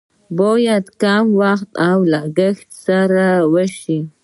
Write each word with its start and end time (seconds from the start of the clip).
باید 0.39 0.83
په 0.87 0.93
کم 1.01 1.25
وخت 1.41 1.69
او 1.89 1.97
لګښت 2.13 2.69
سره 2.85 3.25
وشي. 3.53 3.99